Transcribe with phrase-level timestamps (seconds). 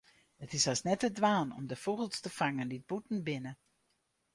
[0.39, 3.53] It is hast net te dwaan om de fûgels te fangen dy't bûten binne.